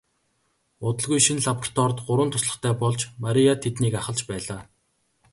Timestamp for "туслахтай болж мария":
2.31-3.53